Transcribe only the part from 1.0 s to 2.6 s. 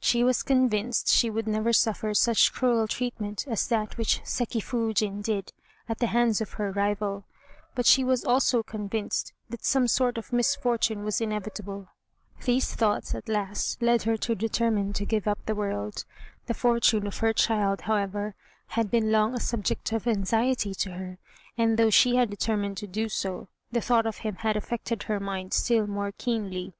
she would never suffer such